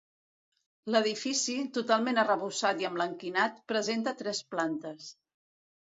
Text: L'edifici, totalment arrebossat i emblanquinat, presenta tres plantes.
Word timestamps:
L'edifici, 0.95 1.57
totalment 1.77 2.23
arrebossat 2.23 2.83
i 2.85 2.89
emblanquinat, 2.91 3.63
presenta 3.75 4.19
tres 4.25 4.45
plantes. 4.57 5.17